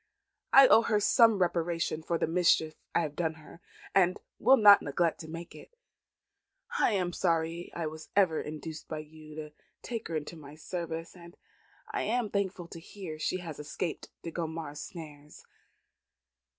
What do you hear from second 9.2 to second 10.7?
to take her into my